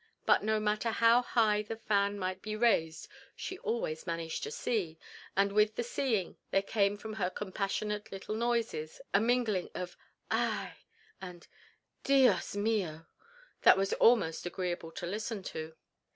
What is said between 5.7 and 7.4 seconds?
the seeing there came from her